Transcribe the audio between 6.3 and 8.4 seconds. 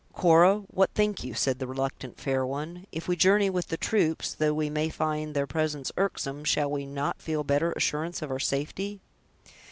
shall we not feel better assurance of our